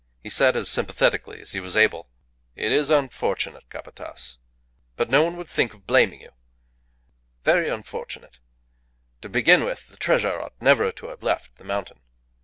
[0.23, 2.09] He said as sympathetically as he was able
[2.55, 4.37] "It is unfortunate, Capataz.
[4.95, 6.31] But no one would think of blaming you.
[7.43, 8.39] Very unfortunate.
[9.21, 11.99] To begin with, the treasure ought never to have left the mountain.